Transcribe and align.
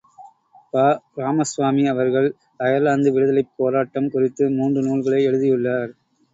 ப. 0.73 0.85
ராமஸ்வாமி 1.15 1.85
அவர்கள் 1.87 2.29
அயர்லாந்து 2.57 3.11
விடுதலைப் 3.11 3.53
போராட்டம் 3.55 4.09
குறித்து 4.09 4.49
மூன்று 4.51 4.81
நூல்கள் 4.81 5.23
எழுதியுள்ளார். 5.23 5.91